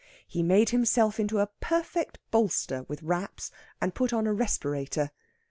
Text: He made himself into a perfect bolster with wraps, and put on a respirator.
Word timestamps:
He 0.27 0.41
made 0.41 0.71
himself 0.71 1.19
into 1.19 1.37
a 1.37 1.49
perfect 1.59 2.17
bolster 2.31 2.81
with 2.87 3.03
wraps, 3.03 3.51
and 3.79 3.93
put 3.93 4.11
on 4.11 4.25
a 4.25 4.33
respirator. 4.33 5.11